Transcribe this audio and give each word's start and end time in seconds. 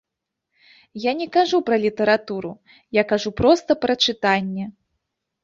Я 1.03 1.11
не 1.19 1.27
кажу 1.37 1.59
пра 1.67 1.77
літаратуру, 1.83 2.51
я 3.01 3.05
кажу 3.13 3.29
проста 3.43 3.79
пра 3.87 3.93
чытанне. 4.09 4.65